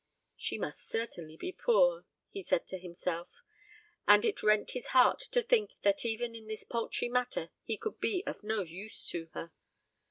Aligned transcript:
"She 0.35 0.57
must 0.57 0.89
certainly 0.89 1.37
be 1.37 1.51
poor," 1.51 2.07
he 2.31 2.41
said 2.41 2.65
to 2.69 2.79
himself; 2.79 3.29
and 4.07 4.25
it 4.25 4.41
rent 4.41 4.71
his 4.71 4.87
heart 4.87 5.19
to 5.29 5.43
think 5.43 5.73
that 5.83 6.05
even 6.05 6.33
in 6.33 6.47
this 6.47 6.63
paltry 6.63 7.07
matter 7.07 7.51
he 7.61 7.77
could 7.77 7.99
be 7.99 8.23
of 8.25 8.41
no 8.43 8.61
use 8.63 9.05
to 9.09 9.27
her. 9.35 9.51